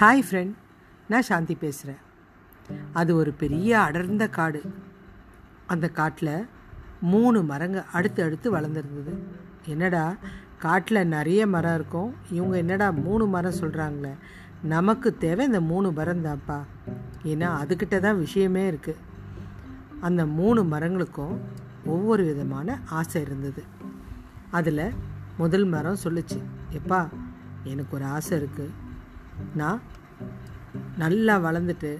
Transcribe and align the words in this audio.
Hi 0.00 0.22
friend 0.26 0.54
நான் 1.10 1.26
சாந்தி 1.28 1.54
பேசுகிறேன் 1.62 1.98
அது 2.98 3.10
ஒரு 3.20 3.30
பெரிய 3.40 3.70
அடர்ந்த 3.86 4.24
காடு. 4.36 4.60
அந்த 5.72 5.86
காட்டில் 5.98 6.30
மூணு 7.12 7.38
மரங்க 7.50 7.78
அடுத்து 7.96 8.20
அடுத்து 8.26 8.48
வளர்ந்துருந்தது. 8.54 9.14
என்னடா 9.72 10.04
காட்டில் 10.64 11.10
நிறைய 11.14 11.40
மரம் 11.54 11.76
இருக்கும். 11.78 12.10
இவங்க 12.36 12.56
என்னடா 12.62 12.88
மூணு 13.06 13.24
மரம் 13.34 13.58
சொல்கிறாங்களே 13.60 14.12
நமக்கு 14.74 15.10
தேவை 15.24 15.46
இந்த 15.50 15.60
மூணு 15.72 15.90
மரம் 15.98 16.24
தான்ப்பா 16.28 16.58
ஏன்னா 17.32 17.50
அதுக்கிட்ட 17.62 17.98
தான் 18.06 18.22
விஷயமே 18.24 18.62
இருக்குது 18.70 19.02
அந்த 20.08 20.24
மூணு 20.38 20.62
மரங்களுக்கும் 20.74 21.36
ஒவ்வொரு 21.94 22.24
விதமான 22.30 22.78
ஆசை 23.00 23.22
இருந்தது. 23.26 23.64
அதில் 24.60 24.86
முதல் 25.42 25.68
மரம் 25.74 26.02
சொல்லுச்சு. 26.04 26.40
எப்பா 26.80 27.02
எனக்கு 27.72 27.94
ஒரு 27.98 28.04
ஆசை 28.16 28.34
இருக்குது 28.40 28.81
நான் 29.54 29.82
நல்லா 30.96 31.38
வளர்ந்துட்டு 31.38 31.98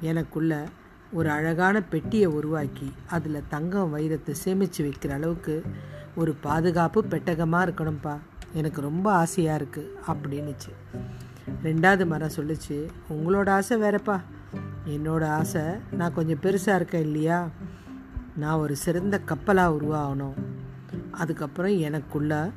எனக்குள்ள 0.00 0.68
ஒரு 1.12 1.30
அழகான 1.30 1.82
பெட்டியை 1.82 2.26
உருவாக்கி 2.26 2.92
அதில் 3.06 3.44
தங்கம் 3.48 3.96
வைரத்தை 3.96 4.30
சேமித்து 4.30 4.84
வைக்கிற 4.84 5.10
அளவுக்கு 5.10 5.62
ஒரு 6.14 6.34
பாதுகாப்பு 6.34 7.04
பெட்டகமாக 7.10 7.66
இருக்கணும்ப்பா 7.66 8.18
எனக்கு 8.52 8.80
ரொம்ப 8.80 9.12
ஆசையாக 9.12 9.64
இருக்குது 9.64 9.88
அப்படின்னுச்சு. 10.06 11.00
ரெண்டாவது 11.64 12.06
மரம் 12.06 12.30
சொல்லுச்சு 12.36 12.88
உங்களோட 13.10 13.48
ஆசை 13.48 13.80
வேறப்பா. 13.80 14.20
என்னோட 14.86 15.24
ஆசை 15.24 15.62
நான் 15.90 16.14
கொஞ்சம் 16.14 16.40
பெருசாக 16.42 16.74
இருக்கேன் 16.74 17.02
இல்லையா? 17.02 17.48
நான் 18.36 18.58
ஒரு 18.58 18.76
சிறந்த 18.76 19.18
கப்பலாக 19.18 19.76
உருவாகணும். 19.80 20.34
அதுக்கப்புறம் 21.10 21.78
எனக்குள்ள 21.78 22.50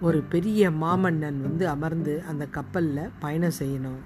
ஒரு 0.00 0.22
பெரிய 0.22 0.70
மாமன்னன் 0.70 1.40
வந்து 1.40 1.68
அமர்ந்து 1.68 2.22
அந்த 2.28 2.46
கப்பலில் 2.46 3.10
பயணம் 3.18 3.58
செய்யணும். 3.58 4.00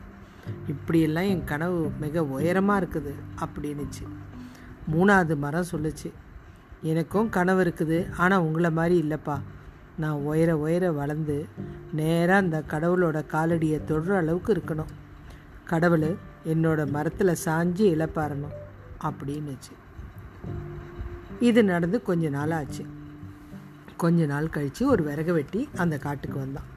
இப்படியெல்லாம் 0.67 1.25
என் 1.25 1.45
கனவு 1.45 1.91
மிக 2.01 2.25
உயரமாக 2.25 2.87
இருக்குது 2.87 3.13
அப்படின்னுச்சு. 3.41 4.05
மூணாவது 4.93 5.37
மரம் 5.37 5.71
சொல்லுச்சு. 5.73 6.13
எனக்கும் 6.83 7.29
கனவு 7.29 7.65
இருக்குது 7.65 8.15
ஆனால் 8.17 8.41
உங்களை 8.41 8.71
மாதிரி 8.71 9.03
இல்லைப்பா. 9.03 9.41
நான் 9.97 10.13
உயர 10.13 10.59
உயர 10.59 10.93
வளர்ந்து 10.93 11.47
நேராக 11.93 12.43
அந்த 12.45 12.63
கடவுளோட 12.69 13.25
காலடியை 13.33 13.81
தொடுற 13.89 14.09
அளவுக்கு 14.09 14.55
இருக்கணும். 14.55 14.93
கடவுள் 15.65 16.17
என்னோட 16.45 16.91
மரத்தில் 16.91 17.41
சாஞ்சி 17.45 17.85
இழப்பாரணும் 17.95 18.57
அப்படின்னுச்சு. 19.03 19.75
இது 21.41 21.65
நடந்து 21.65 22.03
கொஞ்ச 22.03 22.29
நாள் 22.29 22.51
ஆச்சு 22.51 22.87
கொஞ்ச 24.03 24.27
நாள் 24.33 24.53
கழித்து 24.55 24.83
ஒரு 24.93 25.03
விறகு 25.09 25.33
வெட்டி 25.37 25.61
அந்த 25.83 25.95
காட்டுக்கு 26.05 26.39
வந்தான். 26.39 26.69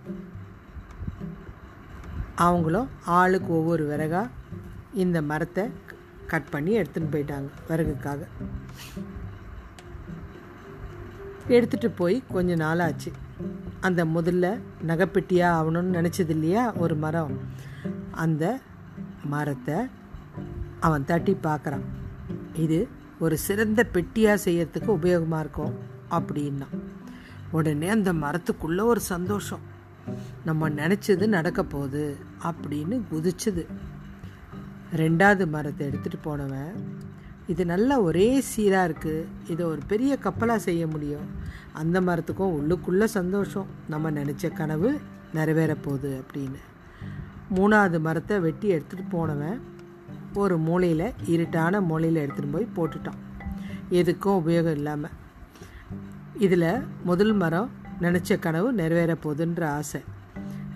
அவங்களும் 2.46 2.90
ஆளுக்கு 3.20 3.52
ஒவ்வொரு 3.60 3.84
விறகா 3.92 4.22
இந்த 5.04 5.18
மரத்தை 5.32 5.64
கட் 6.32 6.52
பண்ணி 6.54 6.72
எடுத்துன்னு 6.80 7.14
போயிட்டாங்க 7.14 7.50
விறகுக்காக. 7.70 8.22
எடுத்துகிட்டு 11.56 11.90
போய் 12.02 12.18
கொஞ்ச 12.36 12.56
நாள் 12.56 12.84
ஆச்சு 12.88 13.12
அந்த 13.88 14.02
முதல்ல 14.16 14.48
நகைப்பெட்டியாக 14.88 15.58
ஆகணும்னு 15.60 15.98
நினச்சது 16.00 16.34
இல்லையா 16.36 16.64
ஒரு 16.84 16.96
மரம். 17.04 17.34
அந்த 18.24 18.44
மரத்தை 19.34 19.78
அவன் 20.80 21.08
தட்டி 21.10 21.34
பார்க்குறான். 21.44 21.86
இது 22.66 22.80
ஒரு 23.20 23.38
சிறந்த 23.48 23.82
பெட்டியாக 23.94 24.44
செய்யறதுக்கு 24.46 24.90
உபயோகமாக 24.98 25.44
இருக்கும் 25.46 25.74
அப்படின்னா. 26.18 26.68
உடனே 27.58 27.88
அந்த 27.96 28.12
மரத்துக்குள்ளே 28.24 28.84
ஒரு 28.92 29.02
சந்தோஷம். 29.14 29.64
நம்ம 30.48 30.70
நினச்சது 30.80 31.26
நடக்க 31.38 31.62
போகுது 31.74 32.06
அப்படின்னு 32.50 32.96
குதிச்சுது. 33.12 33.64
ரெண்டாவது 35.02 35.46
மரத்தை 35.56 35.84
எடுத்துகிட்டு 35.88 36.20
போனவன் 36.22 36.74
இது 37.52 37.64
நல்லா 37.72 37.96
ஒரே 38.08 38.28
சீராக 38.50 38.88
இருக்குது 38.90 39.26
இதை 39.50 39.64
ஒரு 39.66 39.82
பெரிய 39.92 40.14
கப்பலாக 40.26 40.66
செய்ய 40.68 40.84
முடியும். 40.88 41.26
அந்த 41.82 41.98
மரத்துக்கும் 42.02 42.56
உள்ளுக்குள்ளே 42.58 43.08
சந்தோஷம். 43.18 43.72
நம்ம 43.90 44.12
நினச்ச 44.20 44.54
கனவு 44.60 44.92
நிறைவேற 45.34 45.74
போகுது 45.86 46.12
அப்படின்னு. 46.22 46.62
மூணாவது 47.58 48.00
மரத்தை 48.08 48.36
வெட்டி 48.46 48.68
எடுத்துகிட்டு 48.76 49.06
போனவன் 49.10 49.58
ஒரு 50.44 50.56
மூலையில் 50.68 51.08
இருட்டான 51.34 51.82
மூலையில் 51.90 52.22
எடுத்துகிட்டு 52.24 52.56
போய் 52.56 52.76
போட்டுட்டான். 52.78 53.20
எதுக்கும் 54.00 54.40
உபயோகம் 54.42 54.78
இல்லாமல் 54.80 55.18
இதில் 56.42 56.86
முதல் 57.04 57.34
மரம் 57.34 57.70
நினச்ச 58.02 58.40
கனவு 58.40 58.74
நிறைவேற 58.74 59.18
போகுதுன்ற 59.24 59.66
ஆசை. 59.66 60.02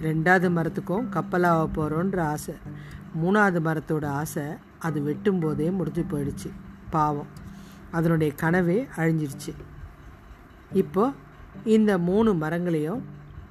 ரெண்டாவது 0.02 0.48
மரத்துக்கும் 0.58 1.10
கப்பலாக 1.10 1.64
போகிறோன்ற 1.78 2.18
ஆசை. 2.22 2.54
மூணாவது 3.22 3.60
மரத்தோட 3.68 4.06
ஆசை 4.06 4.44
அது 4.80 5.02
வெட்டும் 5.02 5.40
போதே 5.40 5.70
முடிஞ்சு 5.70 6.06
போயிடுச்சு. 6.12 6.50
பாவம். 6.90 7.28
அதனுடைய 7.92 8.34
கனவே 8.42 8.88
அழிஞ்சிடுச்சு 8.98 9.54
இப்போ 10.72 11.12
இந்த 11.66 11.98
மூணு 11.98 12.34
மரங்களையும் 12.34 13.04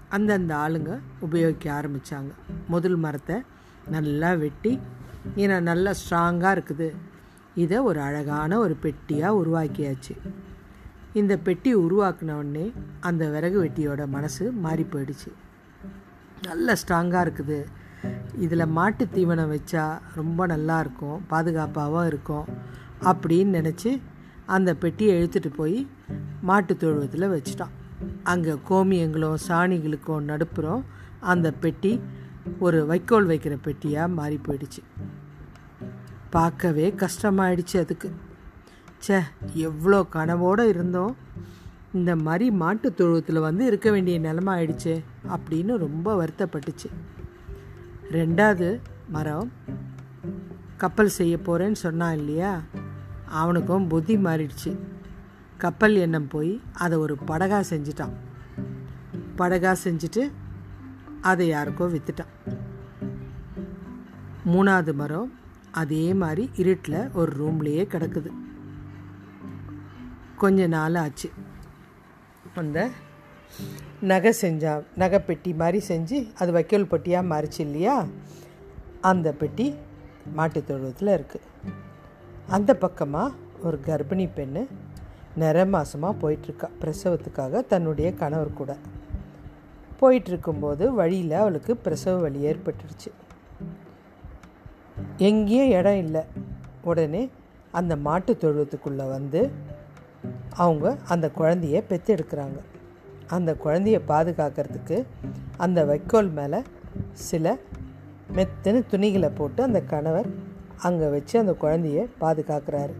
அந்தந்த 0.08 0.56
ஆளுங்க 0.56 0.98
உபயோகிக்க 1.20 1.72
ஆரம்பித்தாங்க 1.72 2.32
முதல் 2.68 2.96
மரத்தை 2.96 3.36
நல்லா 3.88 4.32
வெட்டி 4.32 4.80
ஏன்னா 5.36 5.60
நல்லா 5.60 5.92
ஸ்ட்ராங்காக 6.00 6.56
இருக்குது. 6.56 6.94
இதை 7.54 7.78
ஒரு 7.78 8.00
அழகான 8.00 8.58
ஒரு 8.58 8.76
பெட்டியாக 8.82 9.38
உருவாக்கியாச்சு. 9.42 10.14
இந்த 11.20 11.34
பெட்டி 11.46 11.70
உருவாக்கின 11.84 12.36
உடனே 12.40 12.64
அந்த 13.08 13.24
விறகு 13.34 13.58
வெட்டியோட 13.64 14.02
மனசு 14.14 14.44
மாறி 14.64 14.84
போயிடுச்சு 14.92 15.30
நல்ல 16.46 16.74
ஸ்ட்ராங்காக 16.80 17.22
இருக்குது. 17.26 17.58
இதில் 18.44 18.72
மாட்டு 18.78 19.04
தீவனம் 19.14 19.52
வச்சா 19.54 19.84
ரொம்ப 20.18 20.46
நல்லா 20.52 20.76
இருக்கும் 20.84 21.22
பாதுகாப்பாகவும் 21.30 22.08
இருக்கும் 22.10 22.46
அப்படின்னு 23.10 23.56
நினச்சி 23.58 23.92
அந்த 24.56 24.70
பெட்டியை 24.82 25.14
இழுத்துட்டு 25.18 25.50
போய் 25.60 25.78
மாட்டு 26.48 26.72
தொழுவத்தில் 26.82 27.32
வச்சுட்டான். 27.34 27.74
அங்கே 28.32 28.54
கோமியங்களும் 28.68 29.40
சாணிகளுக்கும் 29.48 30.28
நடுப்புறம் 30.30 30.82
அந்த 31.32 31.48
பெட்டி 31.62 31.92
ஒரு 32.66 32.78
வைக்கோல் 32.90 33.30
வைக்கிற 33.32 33.54
பெட்டியாக 33.66 34.14
மாறி 34.18 34.38
போயிடுச்சு 34.46 34.82
பார்க்கவே 36.36 36.86
கஷ்டமாயிடுச்சு 37.02 37.76
அதுக்கு. 37.84 38.08
ச்சே 39.00 39.22
எவ்வளோ 39.52 40.06
கனவோடு 40.12 40.60
இருந்தோம் 40.60 41.16
இந்த 41.94 42.16
மாதிரி 42.16 42.50
மாட்டு 42.50 42.94
தொழுவத்தில் 42.94 43.38
வந்து 43.38 43.66
இருக்க 43.66 43.90
வேண்டிய 43.90 44.18
நிலமை 44.18 44.52
ஆயிடுச்சு 44.54 45.02
அப்படின்னு 45.28 45.76
ரொம்ப 45.76 46.24
வருத்தப்பட்டுச்சு. 46.24 46.88
ரெண்டாவது 48.10 48.80
மரம் 49.08 49.52
கப்பல் 50.76 51.08
செய்ய 51.08 51.36
போகிறேன்னு 51.36 51.72
சொன்னான் 51.72 52.16
இல்லையா? 52.16 52.60
அவனுக்கும் 53.24 53.88
புத்தி 53.88 54.16
மாறிடுச்சு. 54.16 54.78
கப்பல் 55.58 55.94
எண்ணம் 55.94 56.28
போய் 56.28 56.60
அதை 56.74 56.98
ஒரு 56.98 57.16
படகா 57.26 57.62
செஞ்சிட்டான். 57.70 58.12
படகா 59.38 59.76
செஞ்சுட்டு 59.84 60.30
அதை 61.20 61.50
யாருக்கோ 61.50 61.86
விற்றுட்டான் 61.86 62.32
மூணாவது 64.46 64.94
மரம் 64.94 65.32
அதே 65.70 66.14
மாதிரி 66.14 66.50
இருட்டில் 66.56 67.10
ஒரு 67.12 67.32
ரூம்லேயே 67.38 67.84
கிடக்குது. 67.86 68.30
கொஞ்ச 70.36 70.66
நாள் 70.66 70.94
ஆச்சு 70.94 71.30
அந்த 72.54 72.88
நகை 74.00 74.34
செஞ்சா 74.40 74.82
நகை 74.94 75.20
பெட்டி 75.20 75.54
மாதிரி 75.54 75.86
செஞ்சு 75.88 76.36
அது 76.36 76.52
வைக்கோல் 76.52 76.86
பெட்டியாக 76.86 77.26
மாறிச்சு 77.26 77.60
இல்லையா? 77.60 78.06
அந்த 79.00 79.32
பெட்டி 79.32 79.74
மாட்டுத் 80.34 80.66
தொழுவத்தில் 80.66 81.08
இருக்குது 81.08 81.70
அந்த 82.48 82.76
பக்கமாக 82.76 83.34
ஒரு 83.62 83.80
கர்ப்பிணி 83.86 84.28
பெண்ணு 84.36 84.66
நிற 85.36 85.64
மாதமாக 85.66 86.14
போயிட்டுருக்கா. 86.22 86.68
பிரசவத்துக்காக 86.80 87.66
தன்னுடைய 87.66 88.14
கணவர் 88.14 88.52
கூட. 88.52 88.76
போயிட்டுருக்கும்போது 90.00 90.88
வழியில் 90.88 91.32
அவளுக்கு 91.32 91.76
பிரசவ 91.76 92.20
வழி 92.20 92.46
ஏற்பட்டுருச்சு. 92.46 93.10
எங்கேயும் 95.16 95.78
இடம் 95.78 95.98
இல்லை. 95.98 96.22
உடனே 96.82 97.30
அந்த 97.72 97.96
மாட்டு 97.96 98.36
தொழுவத்துக்குள்ளே 98.40 99.08
வந்து 99.08 99.50
அவங்க 100.56 100.96
அந்த 101.08 101.30
குழந்தைய 101.38 101.80
பெற்றெடுக்கிறாங்க. 101.88 102.58
அந்த 103.26 103.56
குழந்தைய 103.64 104.00
பாதுகாக்கிறதுக்கு 104.08 105.04
அந்த 105.56 105.84
வைக்கோல் 105.84 106.30
மேலே 106.30 106.62
சில 107.12 107.56
மெத்தனு 108.34 108.86
துணிகளை 108.86 109.28
போட்டு 109.28 109.62
அந்த 109.62 109.80
கணவர் 109.80 110.28
அங்கே 110.76 111.08
வச்சு 111.08 111.38
அந்த 111.38 111.54
குழந்தைய 111.60 112.00
பாதுகாக்கிறாரு. 112.20 112.94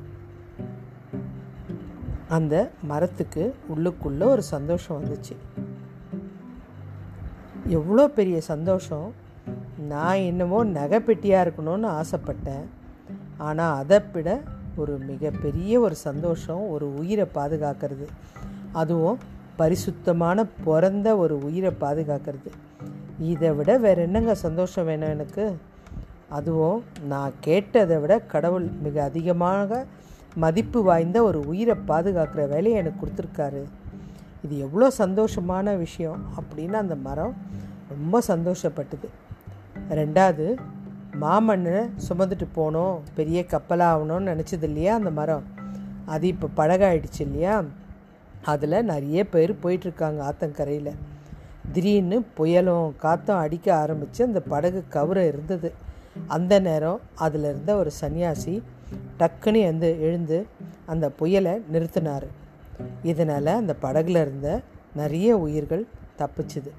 அந்த 2.29 2.71
மரத்துக்கு 2.83 3.55
உள்ளுக்குள்ளே 3.77 4.25
ஒரு 4.25 4.43
சந்தோஷம் 4.43 5.05
வந்துச்சு. 5.05 5.37
எவ்வளோ 7.67 8.09
பெரிய 8.09 8.41
சந்தோஷம். 8.41 9.13
நான் 9.89 10.17
என்னமோ 10.17 10.65
நகைப்பெட்டியாக 10.65 11.47
இருக்கணும்னு 11.47 12.01
ஆசைப்பட்டேன். 12.01 12.67
ஆனால் 13.39 13.79
அதை 13.79 14.01
விட 14.13 14.41
ஒரு 14.77 14.99
மிகப்பெரிய 15.07 15.81
ஒரு 15.81 15.95
சந்தோஷம் 15.95 16.69
ஒரு 16.69 16.95
உயிரை 16.95 17.27
பாதுகாக்கிறது. 17.35 18.07
அதுவும் 18.73 19.19
பரிசுத்தமான 19.57 20.47
பிறந்த 20.65 21.17
ஒரு 21.17 21.39
உயிரை 21.39 21.73
பாதுகாக்கிறது. 21.81 22.51
இதை 23.21 23.51
விட 23.51 23.79
வேற 23.79 24.03
என்னங்க 24.03 24.35
சந்தோஷம் 24.35 24.85
வேணும் 24.85 25.09
எனக்கு? 25.09 25.57
அதுவும் 26.29 26.85
நான் 27.09 27.33
கேட்டதை 27.41 27.97
விட 27.97 28.21
கடவுள் 28.21 28.69
மிக 28.83 29.03
அதிகமாக 29.03 29.85
மதிப்பு 30.35 30.83
வாய்ந்த 30.83 31.23
ஒரு 31.23 31.41
உயிரை 31.47 31.75
பாதுகாக்கிற 31.89 32.49
வேலையை 32.49 32.73
எனக்கு 32.73 33.07
கொடுத்துருக்காரு. 33.07 33.63
இது 34.45 34.59
எவ்வளோ 34.59 34.91
சந்தோஷமான 34.99 35.77
விஷயம் 35.77 36.25
அப்படின்னு 36.37 36.73
அந்த 36.73 36.95
மரம் 36.95 37.35
ரொம்ப 37.89 38.23
சந்தோஷப்பட்டது. 38.29 39.09
ரெண்டாவது 39.91 40.57
மாமண்ணை 41.21 41.91
சுமந்துட்டு 42.09 42.47
போகணும் 42.53 43.03
பெரிய 43.15 43.45
கப்பலாக 43.45 43.99
ஆகணும்னு 43.99 44.25
நினச்சது 44.25 44.63
இல்லையா 44.63 44.95
அந்த 44.95 45.11
மரம்? 45.11 45.43
அது 46.07 46.27
இப்போ 46.27 46.49
பழகாயிடுச்சு 46.57 47.19
இல்லையா? 47.19 47.65
அதில் 48.43 48.85
நிறைய 48.85 49.29
பேர் 49.29 49.59
போயிட்டுருக்காங்க 49.63 50.33
ஆத்தங்கரையில். 50.33 50.93
திடீர்னு 51.73 52.25
புயலும் 52.37 52.97
காற்றும் 52.97 53.37
அடிக்க 53.37 53.75
ஆரம்பித்து 53.75 54.25
அந்த 54.25 54.41
படகு 54.41 54.85
கவுர 54.89 55.27
இருந்தது. 55.27 55.73
அந்த 56.27 56.59
நேரம் 56.59 57.01
அதில் 57.15 57.45
இருந்த 57.45 57.77
ஒரு 57.77 57.91
சன்னியாசி 58.01 58.63
டக்குன்னு 59.19 59.61
எழுந்து 59.61 60.01
எழுந்து 60.01 60.47
அந்த 60.87 61.11
புயலை 61.11 61.65
நிறுத்தினார். 61.73 62.27
இதனால் 63.03 63.47
அந்த 63.47 63.77
படகுல 63.83 64.21
இருந்த 64.21 64.61
நிறைய 64.95 65.37
உயிர்கள் 65.37 65.87
தப்பிச்சுது. 66.19 66.71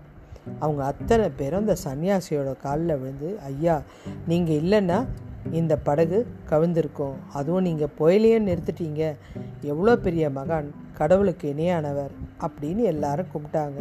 அவங்க 0.59 0.85
அத்தனை 0.85 1.29
பேரும் 1.29 1.59
அந்த 1.59 1.75
சன்னியாசியோட 1.83 2.57
காலில் 2.61 2.97
விழுந்து 2.97 3.39
ஐயா 3.45 3.81
நீங்கள் 4.27 4.55
இல்லைன்னா 4.55 5.05
இந்த 5.51 5.77
படகு 5.77 6.27
கவிழ்ந்திருக்கும். 6.49 7.15
அதுவும் 7.33 7.61
நீங்கள் 7.61 7.93
புயலையும் 7.99 8.47
நிறுத்திட்டீங்க. 8.49 9.15
எவ்வளோ 9.61 9.97
பெரிய 9.97 10.29
மகான் 10.29 10.69
கடவுளுக்கு 10.93 11.53
இணையானவர் 11.57 12.13
அப்படின்னு 12.41 12.83
எல்லாரும் 12.83 13.31
கும்பிட்டாங்க. 13.33 13.79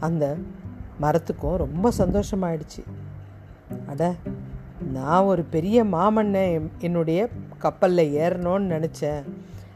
அந்த 0.00 0.36
மரத்துக்கும் 1.00 1.56
ரொம்ப 1.56 1.92
சந்தோஷமாயிடுச்சு. 1.98 2.82
அட 3.86 4.14
நான் 4.92 5.22
ஒரு 5.22 5.42
பெரிய 5.42 5.84
மாமன்னை 5.84 6.60
என்னுடைய 6.78 7.28
கப்பலில் 7.58 8.14
ஏறணும்னு 8.14 8.72
நினச்சேன். 8.74 9.22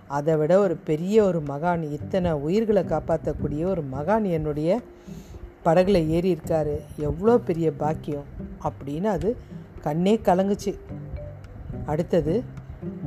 அதை 0.06 0.36
விட 0.36 0.58
ஒரு 0.58 0.76
பெரிய 0.76 1.24
ஒரு 1.24 1.42
மகான் 1.48 1.82
இத்தனை 1.92 2.32
உயிர்களை 2.32 2.84
காப்பாற்றக்கூடிய 2.84 3.64
ஒரு 3.64 3.84
மகான் 3.92 4.26
என்னுடைய 4.30 4.80
படகுல 5.68 6.06
ஏறி 6.06 6.34
இருக்காரு. 6.34 6.80
எவ்வளோ 6.96 7.38
பெரிய 7.38 7.72
பாக்கியம். 7.72 8.24
அப்படின்னு 8.62 9.04
அது 9.04 9.36
கண்ணே 9.80 10.16
கலங்குச்சு. 10.16 10.78
அடுத்தது 11.86 12.44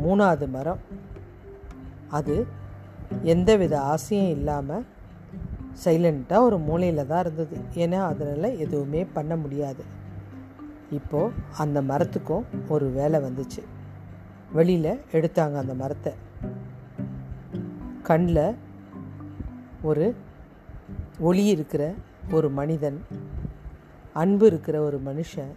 மூணாவது 0.06 0.48
மரம். 0.48 0.80
அது 2.08 2.46
எந்தவித 3.22 3.82
ஆசையும் 3.82 4.30
இல்லாமல் 4.30 4.86
சைலண்ட்டாக 5.84 6.42
ஒரு 6.42 6.58
மூலையில் 6.58 7.08
தான் 7.08 7.20
இருந்தது. 7.20 7.58
ஏன்னா 7.74 8.04
அதனால் 8.04 8.58
எதுவுமே 8.58 9.06
பண்ண 9.06 9.36
முடியாது. 9.36 9.84
இப்போது 10.92 11.34
அந்த 11.58 11.82
மரத்துக்கும் 11.82 12.44
ஒரு 12.68 12.90
வேலை 12.90 13.20
வந்துச்சு. 13.20 13.64
வெளியில் 14.52 15.02
எடுத்தாங்க 15.12 15.56
அந்த 15.56 15.74
மரத்தை. 15.74 16.14
கண்ணில் 18.04 18.56
ஒரு 19.82 20.16
ஒளி 21.20 21.46
இருக்கிற 21.46 21.94
ஒரு 22.38 22.50
மனிதன் 22.58 22.98
அன்பு 24.22 24.46
இருக்கிற 24.50 24.76
ஒரு 24.88 24.98
மனுஷன் 25.08 25.52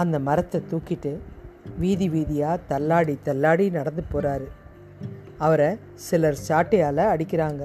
அந்த 0.00 0.16
மரத்தை 0.28 0.58
தூக்கிட்டு 0.70 1.12
வீதி 1.82 2.06
வீதியாக 2.14 2.64
தள்ளாடி 2.70 3.14
தள்ளாடி 3.28 3.66
நடந்து 3.76 4.02
போகிறாரு 4.12 4.48
அவரை 5.46 5.68
சிலர் 6.06 6.42
சாட்டையால் 6.48 7.02
அடிக்கிறாங்க. 7.12 7.62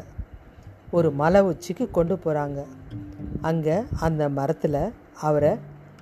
ஒரு 0.97 1.09
மலை 1.21 1.41
உச்சிக்கு 1.49 1.85
கொண்டு 1.97 2.15
போகிறாங்க 2.15 2.59
அங்கே 3.49 3.77
அந்த 4.07 4.23
மரத்தில் 4.37 4.81
அவரை 5.27 5.53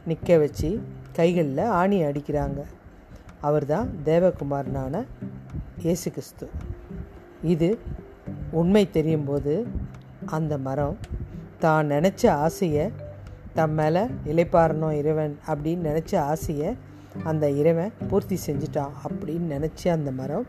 நிற்க 0.10 0.38
வச்சு 0.44 0.70
கைகளில் 1.18 1.64
ஆணி 1.80 2.00
அடிக்கிறாங்க. 2.10 2.62
அவர் 3.48 3.66
தான் 3.74 3.90
தேவகுமாரனான 4.10 5.04
இயேசு 5.86 6.08
கிறிஸ்து. 6.12 6.48
இது 7.54 7.70
உண்மை 8.62 8.84
தெரியும் 8.98 9.28
போது 9.32 9.54
அந்த 10.38 10.54
மரம் 10.68 10.98
தான் 11.60 11.90
நினச்ச 11.90 12.30
ஆசையை 12.30 12.92
தம் 13.54 13.72
மேலே 13.72 14.02
இலைப்பாரணும் 14.26 14.92
இறைவன் 14.92 15.40
அப்படின்னு 15.48 15.86
நினச்ச 15.92 16.18
ஆசையை 16.18 16.76
அந்த 17.24 17.50
இறைவன் 17.50 17.92
பூர்த்தி 18.10 18.40
செஞ்சிட்டான் 18.48 18.96
அப்படின்னு 19.06 19.48
நினச்சி 19.50 19.88
அந்த 19.88 20.12
மரம் 20.12 20.46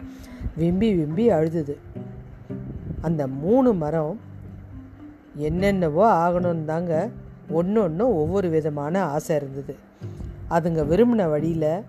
விம்பி 0.57 0.95
விம்பி 0.95 1.31
அழுதுது. 1.31 1.77
அந்த 3.01 3.27
மூணு 3.27 3.75
மரம் 3.75 4.21
என்னென்னவோ 5.37 6.29
ஆகணும்னு 6.29 6.65
தாங்க 6.65 7.09
ஒன்று 7.49 7.83
ஒன்று 7.83 8.17
ஒவ்வொரு 8.17 8.49
விதமான 8.49 9.05
ஆசை 9.05 9.37
இருந்தது. 9.37 9.77
அதுங்க 10.51 10.83
விரும்பின 10.93 11.31
வழியில் 11.31 11.83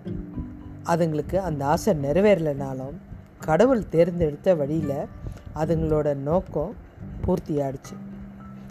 அதுங்களுக்கு 0.84 1.36
அந்த 1.36 1.64
ஆசை 1.64 1.94
நிறைவேறலைனாலும் 1.94 2.96
கடவுள் 3.38 3.88
தேர்ந்தெடுத்த 3.88 4.54
வழியில் 4.54 5.06
அதுங்களோட 5.54 6.16
நோக்கம் 6.16 6.74
பூர்த்தி 7.24 7.58
ஆயிடுச்சு 7.58 7.96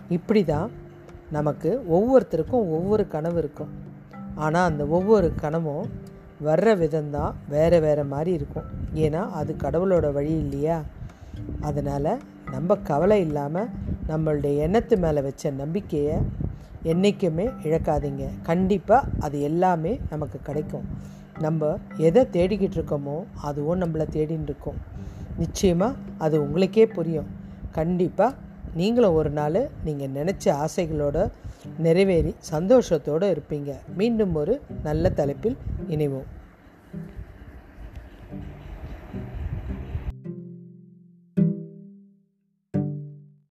இப்படி 0.10 0.44
தான் 0.44 0.72
நமக்கு 1.32 1.70
ஒவ்வொருத்தருக்கும் 1.92 2.68
ஒவ்வொரு 2.78 3.08
கனவு 3.08 3.38
இருக்கும். 3.38 3.72
ஆனால் 4.36 4.70
அந்த 4.70 4.86
ஒவ்வொரு 4.86 5.34
கனவும் 5.42 5.90
வர்ற 6.46 6.68
விதம்தான் 6.78 7.34
வேறு 7.50 7.80
வேறு 7.82 8.04
மாதிரி 8.04 8.32
இருக்கும். 8.34 8.64
ஏன்னா 8.94 9.30
அது 9.30 9.56
கடவுளோட 9.60 10.14
வழி 10.14 10.34
இல்லையா? 10.38 10.82
அதனால் 11.62 12.20
நம்ம 12.52 12.76
கவலை 12.76 13.22
இல்லாமல் 13.22 13.70
நம்மளுடைய 14.08 14.56
எண்ணத்து 14.68 14.98
மேலே 14.98 15.22
வச்ச 15.22 15.52
நம்பிக்கையை 15.52 16.18
என்றைக்குமே 16.84 17.46
இழக்காதீங்க. 17.46 18.26
கண்டிப்பாக 18.44 19.08
அது 19.20 19.42
எல்லாமே 19.42 20.00
நமக்கு 20.10 20.40
கிடைக்கும். 20.44 20.86
நம்ம 21.40 21.78
எதை 21.98 22.28
தேடிக்கிட்டு 22.32 22.78
இருக்கோமோ 22.78 23.24
அதுவும் 23.42 23.82
நம்மளை 23.82 24.06
தேடின்னு 24.12 24.44
இருக்கோம். 24.44 24.78
நிச்சயமாக 25.38 25.96
அது 26.18 26.42
உங்களுக்கே 26.42 26.88
புரியும். 26.88 27.28
கண்டிப்பாக 27.72 28.36
நீங்களும் 28.80 29.18
ஒரு 29.20 29.32
நாள் 29.40 29.60
நீங்கள் 29.88 30.16
நினச்ச 30.18 30.46
ஆசைகளோட 30.64 31.18
நிறைவேறி 31.86 32.32
சந்தோஷத்தோடு 32.52 33.28
இருப்பீங்க. 33.34 33.72
மீண்டும் 34.00 34.36
ஒரு 34.42 34.56
நல்ல 34.84 35.10
தலைப்பில் 35.20 35.58
இணைவோம். 35.90 36.28